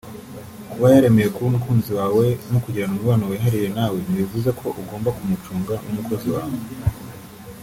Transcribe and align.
Kuba 0.71 0.85
yaremeye 0.93 1.27
kuba 1.33 1.47
umukunzi 1.51 1.91
wawe 1.99 2.25
no 2.51 2.59
kugirana 2.63 2.93
umubano 2.95 3.23
wihariye 3.31 3.67
nawe 3.77 3.97
ntibivuze 4.03 4.49
ko 4.59 4.65
ugomba 4.81 5.09
kumucunga 5.17 5.73
nk’umukozi 5.83 6.29
wawe 6.35 6.57